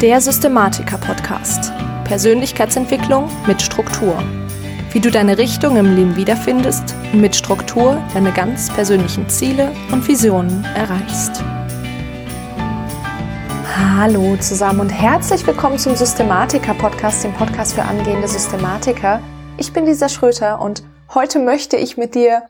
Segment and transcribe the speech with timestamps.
[0.00, 1.72] Der Systematiker-Podcast.
[2.04, 4.16] Persönlichkeitsentwicklung mit Struktur.
[4.92, 10.06] Wie du deine Richtung im Leben wiederfindest und mit Struktur deine ganz persönlichen Ziele und
[10.06, 11.42] Visionen erreichst.
[13.74, 19.20] Hallo zusammen und herzlich willkommen zum Systematiker-Podcast, dem Podcast für angehende Systematiker.
[19.56, 22.44] Ich bin Lisa Schröter und heute möchte ich mit dir,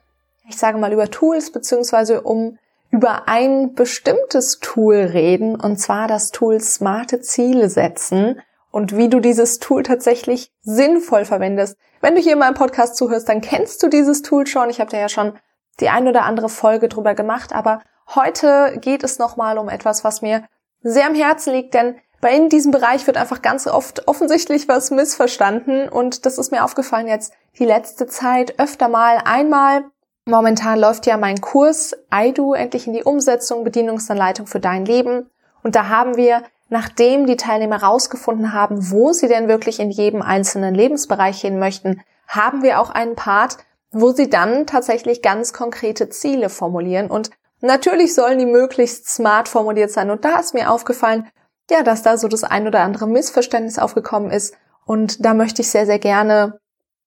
[0.47, 2.59] ich sage mal, über Tools beziehungsweise um
[2.91, 9.19] über ein bestimmtes Tool reden, und zwar das Tool smarte Ziele setzen und wie du
[9.19, 11.77] dieses Tool tatsächlich sinnvoll verwendest.
[12.01, 14.69] Wenn du hier in meinem Podcast zuhörst, dann kennst du dieses Tool schon.
[14.69, 15.33] Ich habe dir ja schon
[15.79, 17.81] die ein oder andere Folge drüber gemacht, aber
[18.15, 20.43] heute geht es nochmal um etwas, was mir
[20.81, 24.91] sehr am Herzen liegt, denn bei in diesem Bereich wird einfach ganz oft offensichtlich was
[24.91, 29.21] missverstanden und das ist mir aufgefallen jetzt die letzte Zeit öfter mal.
[29.23, 29.85] Einmal
[30.29, 35.27] Momentan läuft ja mein Kurs IDU endlich in die Umsetzung, Bedienungsanleitung für dein Leben.
[35.63, 40.21] Und da haben wir, nachdem die Teilnehmer herausgefunden haben, wo sie denn wirklich in jedem
[40.21, 43.57] einzelnen Lebensbereich hin möchten, haben wir auch einen Part,
[43.91, 47.09] wo sie dann tatsächlich ganz konkrete Ziele formulieren.
[47.09, 50.11] Und natürlich sollen die möglichst smart formuliert sein.
[50.11, 51.27] Und da ist mir aufgefallen,
[51.71, 54.55] ja, dass da so das ein oder andere Missverständnis aufgekommen ist.
[54.85, 56.59] Und da möchte ich sehr, sehr gerne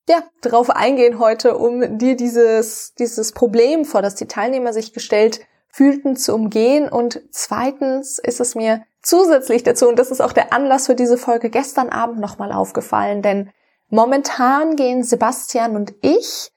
[0.09, 5.41] ja, drauf eingehen heute, um dir dieses, dieses Problem, vor das die Teilnehmer sich gestellt
[5.69, 6.89] fühlten, zu umgehen.
[6.89, 11.19] Und zweitens ist es mir zusätzlich dazu, und das ist auch der Anlass für diese
[11.19, 13.51] Folge gestern Abend nochmal aufgefallen, denn
[13.89, 16.53] momentan gehen Sebastian und ich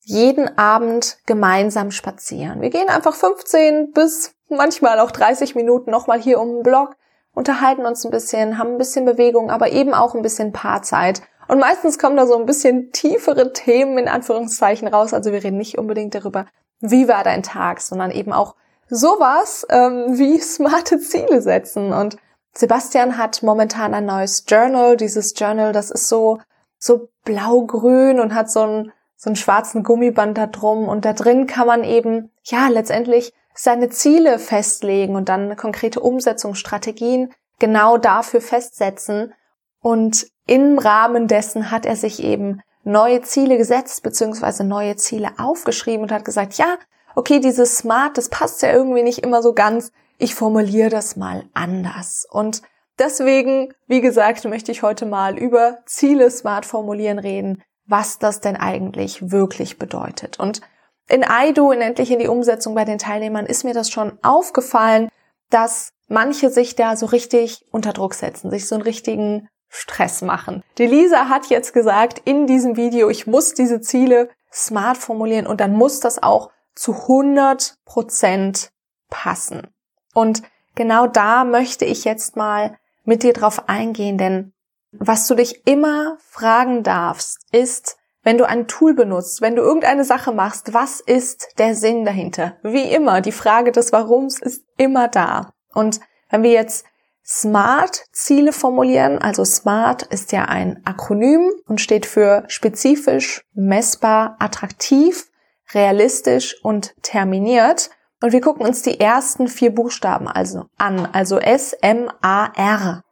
[0.00, 2.60] jeden Abend gemeinsam spazieren.
[2.60, 6.96] Wir gehen einfach 15 bis manchmal auch 30 Minuten nochmal hier um den Block,
[7.32, 11.22] unterhalten uns ein bisschen, haben ein bisschen Bewegung, aber eben auch ein bisschen Paarzeit.
[11.48, 15.12] Und meistens kommen da so ein bisschen tiefere Themen in Anführungszeichen raus.
[15.12, 16.46] Also wir reden nicht unbedingt darüber,
[16.80, 18.54] wie war dein Tag, sondern eben auch
[18.88, 21.92] sowas ähm, wie smarte Ziele setzen.
[21.92, 22.16] Und
[22.54, 24.96] Sebastian hat momentan ein neues Journal.
[24.96, 26.38] Dieses Journal, das ist so
[26.78, 30.88] so blau-grün und hat so einen so einen schwarzen Gummiband da drum.
[30.88, 37.32] Und da drin kann man eben ja letztendlich seine Ziele festlegen und dann konkrete Umsetzungsstrategien
[37.58, 39.32] genau dafür festsetzen.
[39.80, 46.02] Und im Rahmen dessen hat er sich eben neue Ziele gesetzt, beziehungsweise neue Ziele aufgeschrieben
[46.02, 46.76] und hat gesagt, ja,
[47.14, 49.90] okay, dieses Smart, das passt ja irgendwie nicht immer so ganz.
[50.18, 52.26] Ich formuliere das mal anders.
[52.30, 52.62] Und
[52.98, 58.56] deswegen, wie gesagt, möchte ich heute mal über Ziele smart formulieren reden, was das denn
[58.56, 60.38] eigentlich wirklich bedeutet.
[60.38, 60.60] Und
[61.08, 65.08] in IDO, in endlich in die Umsetzung bei den Teilnehmern, ist mir das schon aufgefallen,
[65.50, 70.62] dass manche sich da so richtig unter Druck setzen, sich so einen richtigen Stress machen.
[70.78, 75.60] Die Lisa hat jetzt gesagt in diesem Video, ich muss diese Ziele smart formulieren und
[75.60, 78.70] dann muss das auch zu 100 Prozent
[79.10, 79.66] passen.
[80.14, 80.42] Und
[80.76, 84.52] genau da möchte ich jetzt mal mit dir drauf eingehen, denn
[84.92, 90.04] was du dich immer fragen darfst, ist, wenn du ein Tool benutzt, wenn du irgendeine
[90.04, 92.56] Sache machst, was ist der Sinn dahinter?
[92.62, 95.50] Wie immer, die Frage des Warums ist immer da.
[95.74, 96.86] Und wenn wir jetzt
[97.26, 99.18] SMART Ziele formulieren.
[99.18, 105.30] Also SMART ist ja ein Akronym und steht für spezifisch, messbar, attraktiv,
[105.72, 107.90] realistisch und terminiert.
[108.20, 113.02] Und wir gucken uns die ersten vier Buchstaben also an, also S, M, A, R.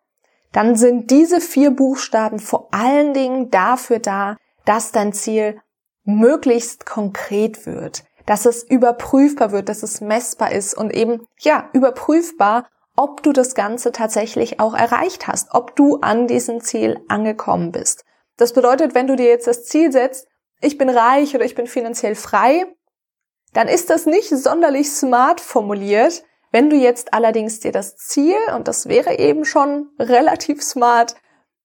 [0.53, 4.37] Dann sind diese vier Buchstaben vor allen Dingen dafür da,
[4.67, 5.61] dass dein Ziel
[6.05, 12.69] möglichst konkret wird, dass es überprüfbar wird, dass es messbar ist und eben, ja, überprüfbar
[13.03, 18.05] ob du das Ganze tatsächlich auch erreicht hast, ob du an diesem Ziel angekommen bist.
[18.37, 20.29] Das bedeutet, wenn du dir jetzt das Ziel setzt,
[20.61, 22.65] ich bin reich oder ich bin finanziell frei,
[23.55, 26.23] dann ist das nicht sonderlich smart formuliert.
[26.53, 31.17] Wenn du jetzt allerdings dir das Ziel, und das wäre eben schon relativ smart,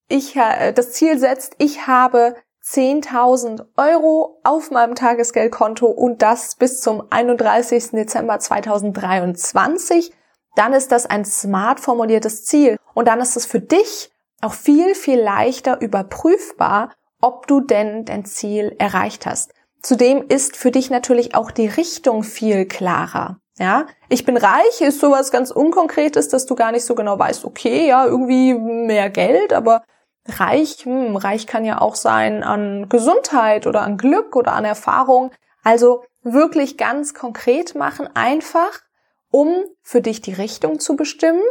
[0.09, 6.81] ich, äh, das Ziel setzt, ich habe 10.000 Euro auf meinem Tagesgeldkonto und das bis
[6.81, 7.91] zum 31.
[7.91, 10.16] Dezember 2023,
[10.57, 14.11] dann ist das ein smart formuliertes Ziel und dann ist es für dich
[14.41, 16.91] auch viel, viel leichter überprüfbar,
[17.21, 19.53] ob du denn dein Ziel erreicht hast.
[19.81, 23.39] Zudem ist für dich natürlich auch die Richtung viel klarer.
[23.59, 27.43] Ja, ich bin reich ist sowas ganz Unkonkretes, dass du gar nicht so genau weißt,
[27.43, 29.83] okay, ja, irgendwie mehr Geld, aber
[30.27, 35.31] reich, hm, reich kann ja auch sein an Gesundheit oder an Glück oder an Erfahrung.
[35.63, 38.81] Also wirklich ganz konkret machen, einfach
[39.31, 41.41] um für dich die Richtung zu bestimmen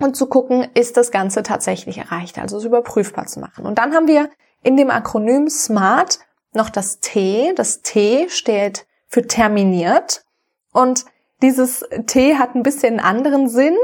[0.00, 3.66] und zu gucken, ist das Ganze tatsächlich erreicht, also es überprüfbar zu machen.
[3.66, 4.30] Und dann haben wir
[4.62, 6.20] in dem Akronym SMART
[6.52, 7.52] noch das T.
[7.54, 10.24] Das T steht für terminiert
[10.72, 11.04] und
[11.42, 13.76] dieses T hat ein bisschen einen anderen Sinn,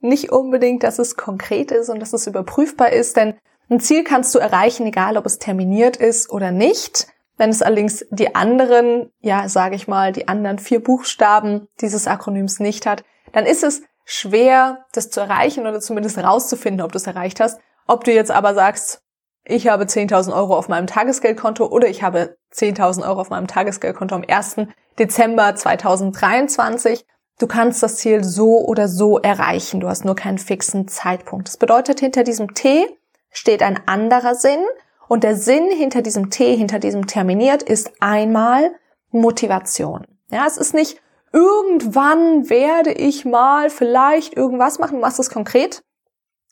[0.00, 3.34] nicht unbedingt, dass es konkret ist und dass es überprüfbar ist, denn
[3.68, 7.08] ein Ziel kannst du erreichen, egal ob es terminiert ist oder nicht.
[7.36, 12.60] Wenn es allerdings die anderen, ja, sage ich mal, die anderen vier Buchstaben dieses Akronyms
[12.60, 17.06] nicht hat, dann ist es schwer, das zu erreichen oder zumindest herauszufinden, ob du es
[17.06, 17.60] erreicht hast.
[17.86, 19.02] Ob du jetzt aber sagst,
[19.44, 24.14] ich habe 10.000 Euro auf meinem Tagesgeldkonto oder ich habe 10.000 Euro auf meinem Tagesgeldkonto
[24.14, 24.56] am 1.
[24.98, 27.04] Dezember 2023.
[27.38, 29.80] Du kannst das Ziel so oder so erreichen.
[29.80, 31.48] Du hast nur keinen fixen Zeitpunkt.
[31.48, 32.86] Das bedeutet, hinter diesem T
[33.30, 34.64] steht ein anderer Sinn
[35.08, 38.74] und der Sinn hinter diesem T, hinter diesem terminiert, ist einmal
[39.10, 40.06] Motivation.
[40.30, 41.00] Ja, es ist nicht
[41.32, 45.82] irgendwann werde ich mal vielleicht irgendwas machen, du machst es konkret.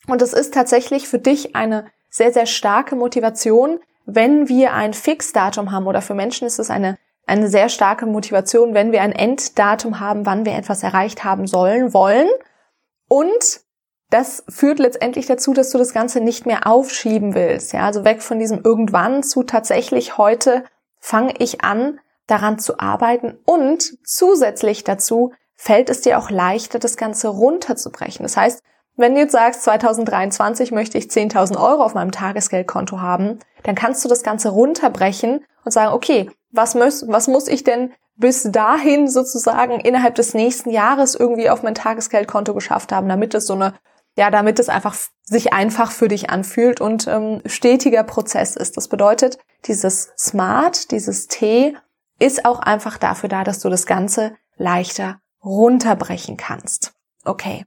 [0.06, 5.72] Und es ist tatsächlich für dich eine sehr, sehr starke Motivation, wenn wir ein Fixdatum
[5.72, 10.00] haben oder für Menschen ist es eine, eine sehr starke Motivation, wenn wir ein Enddatum
[10.00, 12.28] haben, wann wir etwas erreicht haben sollen, wollen.
[13.08, 13.63] Und
[14.14, 17.72] das führt letztendlich dazu, dass du das Ganze nicht mehr aufschieben willst.
[17.72, 20.62] Ja, also weg von diesem irgendwann zu tatsächlich heute
[21.00, 26.96] fange ich an, daran zu arbeiten und zusätzlich dazu fällt es dir auch leichter, das
[26.96, 28.22] Ganze runterzubrechen.
[28.22, 28.62] Das heißt,
[28.96, 34.04] wenn du jetzt sagst, 2023 möchte ich 10.000 Euro auf meinem Tagesgeldkonto haben, dann kannst
[34.04, 39.08] du das Ganze runterbrechen und sagen, okay, was muss, was muss ich denn bis dahin
[39.08, 43.74] sozusagen innerhalb des nächsten Jahres irgendwie auf mein Tagesgeldkonto geschafft haben, damit es so eine,
[44.16, 48.76] ja, damit es einfach sich einfach für dich anfühlt und ähm, stetiger Prozess ist.
[48.76, 51.76] Das bedeutet, dieses Smart, dieses T
[52.18, 56.92] ist auch einfach dafür da, dass du das Ganze leichter runterbrechen kannst.
[57.24, 57.64] Okay.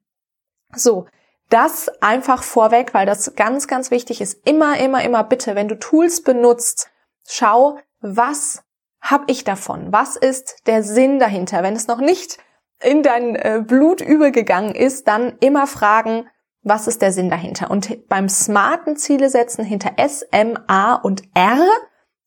[0.73, 1.07] So,
[1.49, 4.45] das einfach vorweg, weil das ganz, ganz wichtig ist.
[4.45, 6.89] Immer, immer, immer bitte, wenn du Tools benutzt,
[7.25, 8.63] schau, was
[9.01, 9.91] habe ich davon?
[9.91, 11.63] Was ist der Sinn dahinter?
[11.63, 12.37] Wenn es noch nicht
[12.81, 16.29] in dein äh, Blut übergegangen ist, dann immer fragen,
[16.67, 17.71] was ist der Sinn dahinter?
[17.71, 21.59] Und beim smarten Ziele setzen hinter S, M, A und R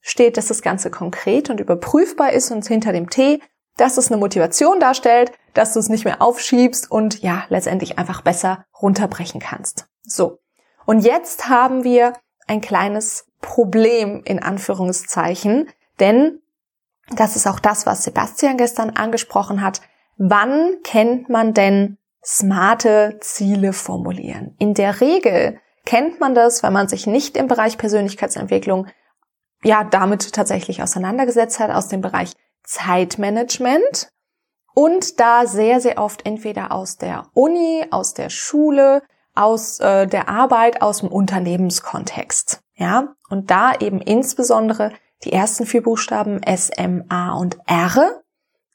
[0.01, 3.41] steht, dass das Ganze konkret und überprüfbar ist und hinter dem T,
[3.77, 8.23] dass es eine Motivation darstellt, dass du es nicht mehr aufschiebst und ja, letztendlich einfach
[8.23, 9.89] besser runterbrechen kannst.
[10.03, 10.39] So.
[10.87, 12.15] Und jetzt haben wir
[12.47, 16.41] ein kleines Problem in Anführungszeichen, denn
[17.11, 19.81] das ist auch das, was Sebastian gestern angesprochen hat.
[20.17, 24.55] Wann kennt man denn smarte Ziele formulieren?
[24.59, 28.87] In der Regel kennt man das, wenn man sich nicht im Bereich Persönlichkeitsentwicklung
[29.63, 32.33] ja damit tatsächlich auseinandergesetzt hat aus dem Bereich
[32.65, 34.11] Zeitmanagement
[34.75, 39.03] und da sehr, sehr oft entweder aus der Uni, aus der Schule,
[39.35, 42.61] aus äh, der Arbeit, aus dem Unternehmenskontext.
[42.75, 44.93] Ja, und da eben insbesondere
[45.25, 48.20] die ersten vier Buchstaben S, M, A und R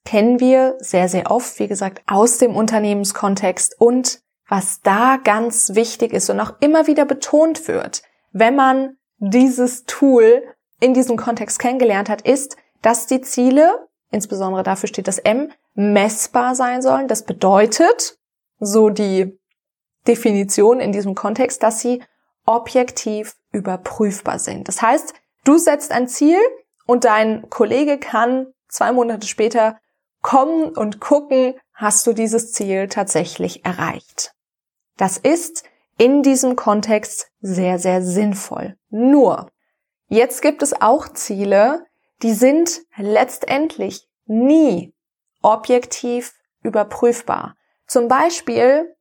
[0.06, 6.14] kennen wir sehr, sehr oft, wie gesagt, aus dem Unternehmenskontext und was da ganz wichtig
[6.14, 10.44] ist und auch immer wieder betont wird, wenn man dieses Tool
[10.80, 16.54] in diesem Kontext kennengelernt hat, ist, dass die Ziele, insbesondere dafür steht das M, messbar
[16.54, 17.08] sein sollen.
[17.08, 18.20] Das bedeutet,
[18.60, 19.40] so die
[20.08, 22.04] Definition in diesem Kontext, dass sie
[22.46, 24.68] objektiv überprüfbar sind.
[24.68, 25.14] Das heißt,
[25.46, 26.38] du setzt ein Ziel
[26.86, 29.80] und dein Kollege kann zwei Monate später
[30.26, 34.34] kommen und gucken, hast du dieses Ziel tatsächlich erreicht.
[34.98, 35.64] Das ist
[35.98, 38.76] in diesem Kontext sehr, sehr sinnvoll.
[38.90, 39.52] Nur,
[40.08, 41.86] Jetzt gibt es auch Ziele,
[42.22, 44.94] die sind letztendlich nie
[45.42, 47.56] objektiv überprüfbar.
[47.88, 48.96] Zum Beispiel,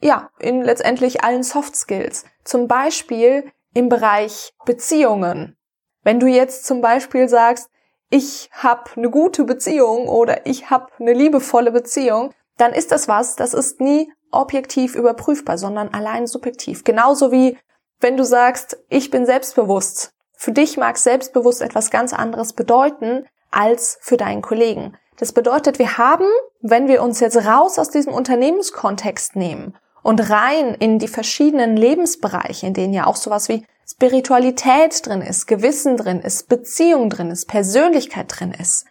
[0.00, 2.24] ja, in letztendlich allen Soft Skills.
[2.44, 5.56] Zum Beispiel im Bereich Beziehungen.
[6.02, 7.70] Wenn du jetzt zum Beispiel sagst,
[8.10, 13.36] ich habe eine gute Beziehung oder ich habe eine liebevolle Beziehung, dann ist das was,
[13.36, 16.84] das ist nie objektiv überprüfbar, sondern allein subjektiv.
[16.84, 17.58] Genauso wie
[18.00, 23.98] wenn du sagst, ich bin selbstbewusst, für dich mag selbstbewusst etwas ganz anderes bedeuten als
[24.00, 24.96] für deinen Kollegen.
[25.16, 26.26] Das bedeutet, wir haben,
[26.60, 32.68] wenn wir uns jetzt raus aus diesem Unternehmenskontext nehmen und rein in die verschiedenen Lebensbereiche,
[32.68, 37.46] in denen ja auch sowas wie Spiritualität drin ist, Gewissen drin ist, Beziehung drin ist,
[37.46, 38.86] Persönlichkeit drin ist,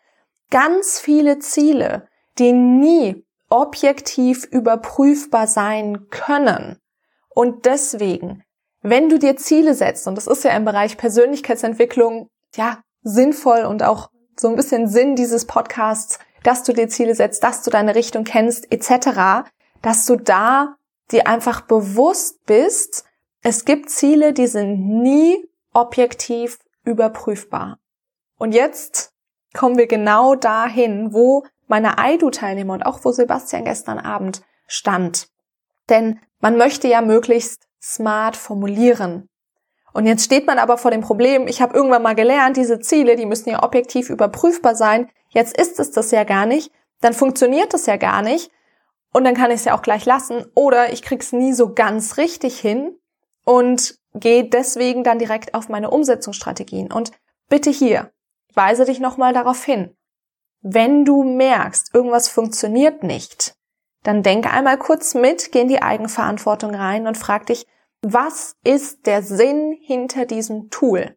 [0.50, 2.08] ganz viele Ziele,
[2.39, 6.77] die nie objektiv überprüfbar sein können.
[7.30, 8.44] Und deswegen
[8.89, 13.84] wenn du dir Ziele setzt, und das ist ja im Bereich Persönlichkeitsentwicklung, ja, sinnvoll und
[13.84, 17.96] auch so ein bisschen Sinn dieses Podcasts, dass du dir Ziele setzt, dass du deine
[17.96, 19.50] Richtung kennst, etc.,
[19.82, 20.75] dass du da
[21.12, 23.04] dir einfach bewusst bist,
[23.50, 27.80] es gibt Ziele, die sind nie objektiv überprüfbar.
[28.38, 29.13] Und jetzt
[29.54, 35.30] kommen wir genau dahin, wo meine IDU-Teilnehmer und auch wo Sebastian gestern Abend stand.
[35.88, 39.30] Denn Man möchte ja möglichst smart formulieren.
[39.94, 43.16] Und jetzt steht man aber vor dem Problem, ich habe irgendwann mal gelernt, diese Ziele,
[43.16, 45.10] die müssen ja objektiv überprüfbar sein.
[45.30, 46.70] Jetzt ist es das ja gar nicht.
[47.00, 48.51] Dann funktioniert das ja gar nicht.
[49.13, 50.46] Und dann kann ich es ja auch gleich lassen.
[50.54, 53.00] Oder ich krieg's nie so ganz richtig hin
[53.48, 56.92] und gehe deswegen dann direkt auf meine Umsetzungsstrategien.
[56.92, 57.12] Und
[57.48, 58.12] bitte hier,
[58.54, 59.96] weise dich nochmal darauf hin.
[60.62, 63.56] Wenn du merkst, irgendwas funktioniert nicht,
[64.04, 67.66] dann denke einmal kurz mit, geh in die Eigenverantwortung rein und frag dich,
[68.01, 71.16] was ist der Sinn hinter diesem Tool?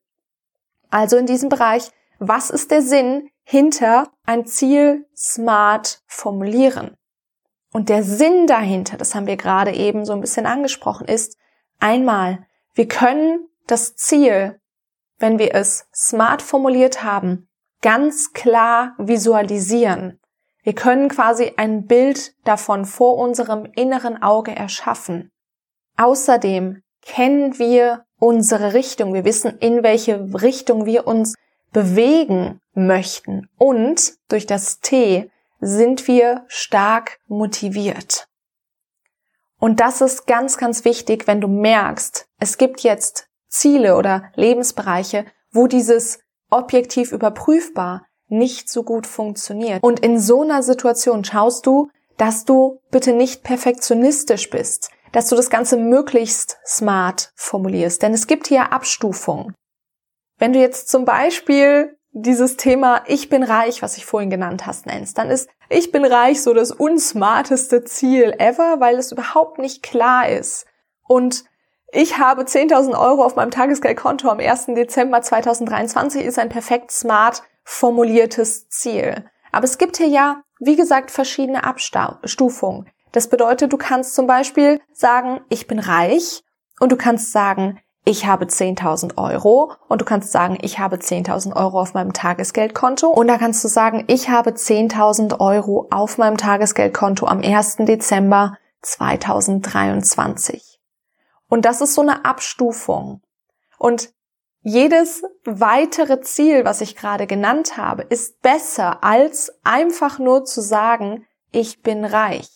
[0.88, 6.96] Also in diesem Bereich, was ist der Sinn hinter ein Ziel smart formulieren?
[7.72, 11.36] Und der Sinn dahinter, das haben wir gerade eben so ein bisschen angesprochen, ist
[11.80, 14.60] einmal, wir können das Ziel,
[15.18, 17.48] wenn wir es smart formuliert haben,
[17.82, 20.20] ganz klar visualisieren.
[20.62, 25.30] Wir können quasi ein Bild davon vor unserem inneren Auge erschaffen.
[25.96, 29.14] Außerdem kennen wir unsere Richtung.
[29.14, 31.34] Wir wissen, in welche Richtung wir uns
[31.72, 33.48] bewegen möchten.
[33.56, 38.29] Und durch das T sind wir stark motiviert.
[39.60, 45.26] Und das ist ganz, ganz wichtig, wenn du merkst, es gibt jetzt Ziele oder Lebensbereiche,
[45.52, 49.82] wo dieses objektiv überprüfbar nicht so gut funktioniert.
[49.82, 55.36] Und in so einer Situation schaust du, dass du bitte nicht perfektionistisch bist, dass du
[55.36, 59.54] das Ganze möglichst smart formulierst, denn es gibt hier Abstufungen.
[60.38, 64.86] Wenn du jetzt zum Beispiel dieses Thema Ich bin reich, was ich vorhin genannt hast,
[64.86, 69.82] nennst, dann ist Ich bin reich so das unsmarteste Ziel ever, weil es überhaupt nicht
[69.82, 70.66] klar ist.
[71.06, 71.44] Und
[71.92, 74.66] ich habe 10.000 Euro auf meinem Tagesgeldkonto am 1.
[74.66, 79.24] Dezember 2023 ist ein perfekt smart formuliertes Ziel.
[79.52, 82.88] Aber es gibt hier ja, wie gesagt, verschiedene Abstufungen.
[83.12, 86.44] Das bedeutet, du kannst zum Beispiel sagen, ich bin reich
[86.78, 91.54] und du kannst sagen, ich habe 10.000 Euro und du kannst sagen, ich habe 10.000
[91.54, 96.36] Euro auf meinem Tagesgeldkonto und da kannst du sagen, ich habe 10.000 Euro auf meinem
[96.36, 97.76] Tagesgeldkonto am 1.
[97.80, 100.80] Dezember 2023.
[101.48, 103.20] Und das ist so eine Abstufung.
[103.78, 104.10] Und
[104.62, 111.26] jedes weitere Ziel, was ich gerade genannt habe, ist besser als einfach nur zu sagen,
[111.50, 112.48] ich bin reich.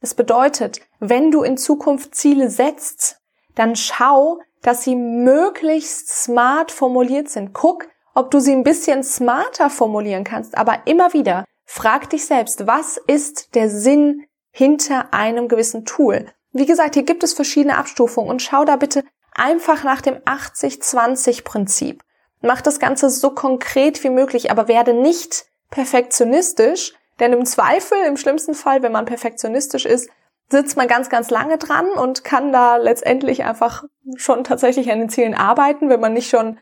[0.00, 3.20] Das bedeutet, wenn du in Zukunft Ziele setzt,
[3.54, 7.52] dann schau, dass sie möglichst smart formuliert sind.
[7.52, 12.66] Guck, ob du sie ein bisschen smarter formulieren kannst, aber immer wieder frag dich selbst,
[12.66, 16.26] was ist der Sinn hinter einem gewissen Tool?
[16.52, 19.04] Wie gesagt, hier gibt es verschiedene Abstufungen und schau da bitte
[19.34, 22.02] einfach nach dem 80-20-Prinzip.
[22.42, 28.16] Mach das Ganze so konkret wie möglich, aber werde nicht perfektionistisch, denn im Zweifel, im
[28.16, 30.10] schlimmsten Fall, wenn man perfektionistisch ist,
[30.52, 35.08] sitzt man ganz, ganz lange dran und kann da letztendlich einfach schon tatsächlich an den
[35.08, 36.60] Zielen arbeiten, wenn man nicht schon,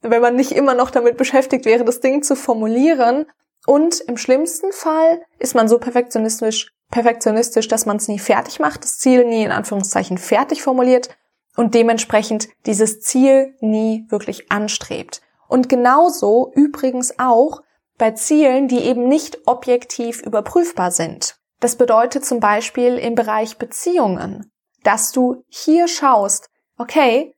[0.00, 3.26] wenn man nicht immer noch damit beschäftigt wäre, das Ding zu formulieren.
[3.66, 8.82] Und im schlimmsten Fall ist man so perfektionistisch, perfektionistisch, dass man es nie fertig macht,
[8.82, 11.16] das Ziel nie in Anführungszeichen fertig formuliert
[11.56, 15.20] und dementsprechend dieses Ziel nie wirklich anstrebt.
[15.48, 17.62] Und genauso übrigens auch
[17.98, 21.35] bei Zielen, die eben nicht objektiv überprüfbar sind.
[21.60, 27.34] Das bedeutet zum Beispiel im Bereich Beziehungen, dass du hier schaust, okay,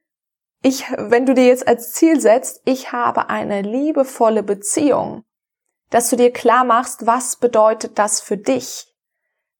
[0.62, 5.24] ich, wenn du dir jetzt als Ziel setzt, ich habe eine liebevolle Beziehung,
[5.90, 8.92] dass du dir klar machst, was bedeutet das für dich?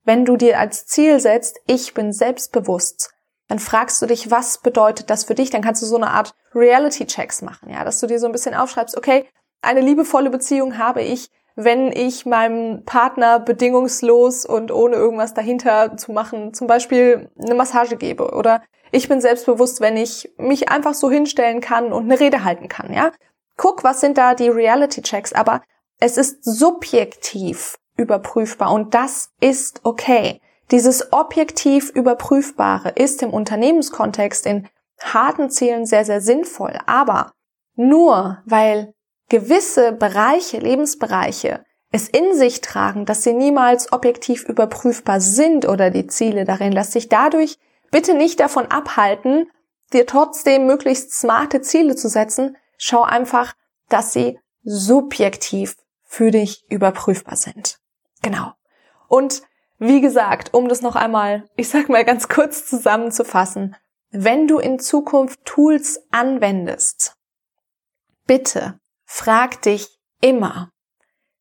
[0.03, 3.12] Wenn du dir als Ziel setzt, ich bin selbstbewusst,
[3.47, 5.50] dann fragst du dich, was bedeutet das für dich?
[5.50, 8.55] Dann kannst du so eine Art Reality-Checks machen, ja, dass du dir so ein bisschen
[8.55, 9.29] aufschreibst, okay,
[9.62, 16.12] eine liebevolle Beziehung habe ich, wenn ich meinem Partner bedingungslos und ohne irgendwas dahinter zu
[16.12, 18.62] machen, zum Beispiel eine Massage gebe oder
[18.93, 22.93] ich bin selbstbewusst, wenn ich mich einfach so hinstellen kann und eine Rede halten kann,
[22.93, 23.11] ja.
[23.57, 25.62] Guck, was sind da die Reality Checks, aber
[25.99, 30.41] es ist subjektiv überprüfbar und das ist okay.
[30.71, 34.69] Dieses objektiv überprüfbare ist im Unternehmenskontext in
[35.00, 36.79] harten Zielen sehr, sehr sinnvoll.
[36.87, 37.33] Aber
[37.75, 38.95] nur weil
[39.28, 46.06] gewisse Bereiche, Lebensbereiche es in sich tragen, dass sie niemals objektiv überprüfbar sind oder die
[46.06, 47.58] Ziele darin, lass sich dadurch
[47.90, 49.50] bitte nicht davon abhalten,
[49.92, 52.56] dir trotzdem möglichst smarte Ziele zu setzen.
[52.76, 53.54] Schau einfach,
[53.88, 57.78] dass sie subjektiv für dich überprüfbar sind.
[58.23, 58.52] Genau.
[59.08, 59.42] Und
[59.78, 63.76] wie gesagt, um das noch einmal, ich sag mal ganz kurz zusammenzufassen,
[64.11, 67.14] wenn du in Zukunft Tools anwendest,
[68.26, 68.78] bitte
[69.09, 70.71] frag dich immer,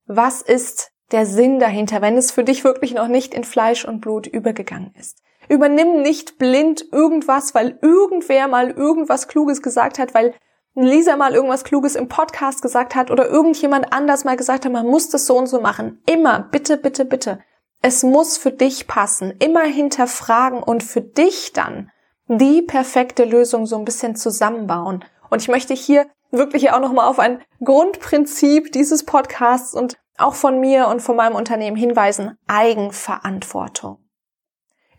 [0.05, 3.99] was ist der Sinn dahinter, wenn es für dich wirklich noch nicht in Fleisch und
[3.99, 5.21] Blut übergegangen ist?
[5.49, 10.33] Übernimm nicht blind irgendwas, weil irgendwer mal irgendwas Kluges gesagt hat, weil
[10.75, 14.87] Lisa mal irgendwas Kluges im Podcast gesagt hat oder irgendjemand anders mal gesagt hat, man
[14.87, 16.01] muss das so und so machen.
[16.05, 17.39] Immer, bitte, bitte, bitte.
[17.81, 19.33] Es muss für dich passen.
[19.39, 21.91] Immer hinterfragen und für dich dann
[22.27, 25.03] die perfekte Lösung so ein bisschen zusammenbauen.
[25.29, 30.59] Und ich möchte hier wirklich auch nochmal auf ein Grundprinzip dieses Podcasts und auch von
[30.59, 32.37] mir und von meinem Unternehmen hinweisen.
[32.47, 33.99] Eigenverantwortung.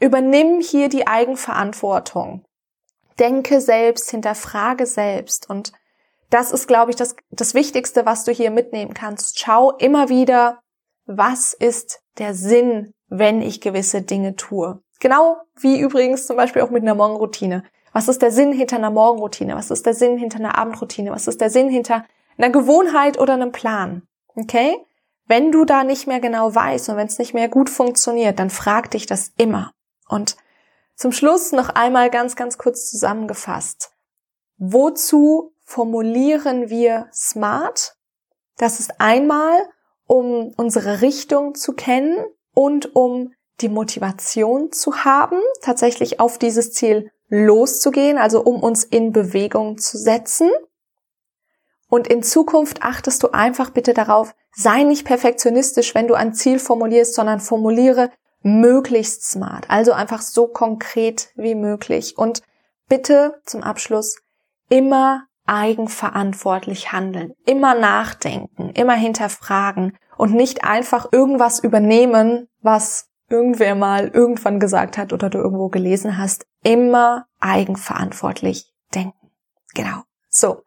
[0.00, 2.44] Übernimm hier die Eigenverantwortung
[3.18, 5.48] denke selbst, hinterfrage selbst.
[5.50, 5.72] Und
[6.30, 9.38] das ist, glaube ich, das, das Wichtigste, was du hier mitnehmen kannst.
[9.38, 10.60] Schau immer wieder,
[11.06, 14.80] was ist der Sinn, wenn ich gewisse Dinge tue.
[15.00, 17.64] Genau wie übrigens zum Beispiel auch mit einer Morgenroutine.
[17.98, 19.56] Was ist der Sinn hinter einer Morgenroutine?
[19.56, 21.10] Was ist der Sinn hinter einer Abendroutine?
[21.10, 22.04] Was ist der Sinn hinter
[22.36, 24.06] einer Gewohnheit oder einem Plan?
[24.36, 24.76] Okay?
[25.26, 28.50] Wenn du da nicht mehr genau weißt und wenn es nicht mehr gut funktioniert, dann
[28.50, 29.72] frag dich das immer.
[30.08, 30.36] Und
[30.94, 33.90] zum Schluss noch einmal ganz, ganz kurz zusammengefasst.
[34.58, 37.96] Wozu formulieren wir SMART?
[38.58, 39.68] Das ist einmal,
[40.06, 42.24] um unsere Richtung zu kennen
[42.54, 49.12] und um die Motivation zu haben, tatsächlich auf dieses Ziel loszugehen, also um uns in
[49.12, 50.50] Bewegung zu setzen.
[51.88, 56.58] Und in Zukunft achtest du einfach bitte darauf, sei nicht perfektionistisch, wenn du ein Ziel
[56.58, 58.10] formulierst, sondern formuliere
[58.42, 62.16] möglichst smart, also einfach so konkret wie möglich.
[62.16, 62.42] Und
[62.88, 64.16] bitte zum Abschluss
[64.68, 74.08] immer eigenverantwortlich handeln, immer nachdenken, immer hinterfragen und nicht einfach irgendwas übernehmen, was irgendwer mal
[74.08, 76.46] irgendwann gesagt hat oder du irgendwo gelesen hast.
[76.62, 79.30] Immer eigenverantwortlich denken.
[79.74, 80.02] Genau.
[80.28, 80.62] So.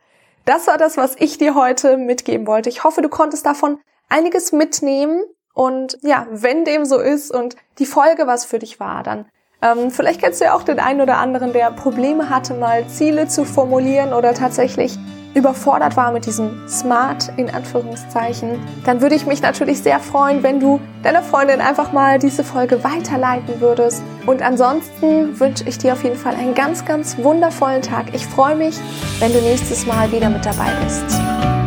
[0.46, 2.70] Das war das, was ich dir heute mitgeben wollte.
[2.70, 5.22] Ich hoffe, du konntest davon einiges mitnehmen
[5.54, 9.28] und ja, wenn dem so ist und die Folge was für dich war, dann
[9.62, 13.28] ähm, vielleicht kennst du ja auch den einen oder anderen, der Probleme hatte, mal Ziele
[13.28, 14.98] zu formulieren oder tatsächlich
[15.34, 20.60] überfordert war mit diesem Smart in Anführungszeichen, dann würde ich mich natürlich sehr freuen, wenn
[20.60, 24.04] du deiner Freundin einfach mal diese Folge weiterleiten würdest.
[24.26, 28.14] Und ansonsten wünsche ich dir auf jeden Fall einen ganz, ganz wundervollen Tag.
[28.14, 28.78] Ich freue mich,
[29.20, 31.06] wenn du nächstes Mal wieder mit dabei bist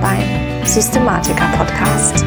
[0.01, 2.25] beim Systematiker Podcast.